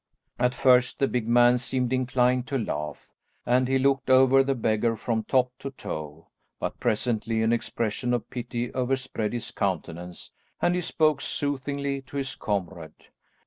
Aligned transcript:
At 0.39 0.55
first 0.55 0.97
the 0.97 1.07
big 1.07 1.27
man 1.27 1.59
seemed 1.59 1.93
inclined 1.93 2.47
to 2.47 2.57
laugh, 2.57 3.11
and 3.45 3.67
he 3.67 3.77
looked 3.77 4.09
over 4.09 4.41
the 4.41 4.55
beggar 4.55 4.95
from 4.95 5.23
top 5.23 5.51
to 5.59 5.69
toe, 5.69 6.25
but 6.59 6.79
presently 6.79 7.43
an 7.43 7.53
expression 7.53 8.11
of 8.11 8.27
pity 8.31 8.73
overspread 8.73 9.31
his 9.31 9.51
countenance, 9.51 10.31
and 10.59 10.73
he 10.73 10.81
spoke 10.81 11.21
soothingly 11.21 12.01
to 12.07 12.17
his 12.17 12.33
comrade. 12.33 13.09